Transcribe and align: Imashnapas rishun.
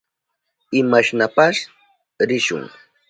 Imashnapas 0.79 1.55
rishun. 2.29 2.63